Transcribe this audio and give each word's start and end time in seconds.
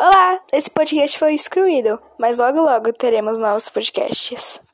Olá, 0.00 0.40
esse 0.52 0.70
podcast 0.70 1.18
foi 1.18 1.34
excluído, 1.34 2.00
mas 2.16 2.38
logo 2.38 2.62
logo 2.62 2.92
teremos 2.92 3.36
novos 3.36 3.68
podcasts. 3.68 4.60